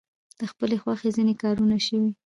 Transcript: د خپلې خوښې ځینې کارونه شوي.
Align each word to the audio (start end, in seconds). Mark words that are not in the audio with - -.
د 0.39 0.41
خپلې 0.51 0.75
خوښې 0.81 1.09
ځینې 1.17 1.33
کارونه 1.41 1.77
شوي. 1.87 2.11